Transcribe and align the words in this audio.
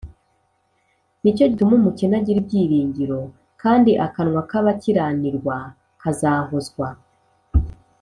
ni 1.21 1.31
cyo 1.35 1.45
gituma 1.51 1.73
umukene 1.79 2.13
agira 2.19 2.37
ibyiringiro, 2.41 3.19
kandi 3.61 3.91
akanwa 4.05 4.41
k’abakiranirwa 4.49 5.55
kazahozwa 6.01 6.87